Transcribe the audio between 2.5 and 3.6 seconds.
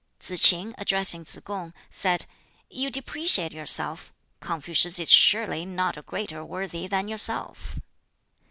"You depreciate